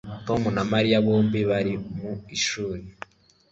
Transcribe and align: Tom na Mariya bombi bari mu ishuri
Tom 0.25 0.41
na 0.55 0.63
Mariya 0.71 1.03
bombi 1.05 1.39
bari 1.49 1.73
mu 1.97 2.11
ishuri 2.35 2.83